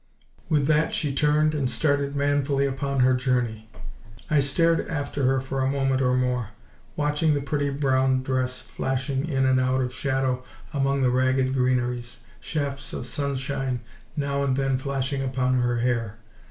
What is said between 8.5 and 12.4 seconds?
flashing in and out of shadow among the ragged greeneries,